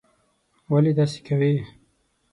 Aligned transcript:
ولي 0.71 0.91
داسې 0.99 1.19
کوې? 1.27 1.53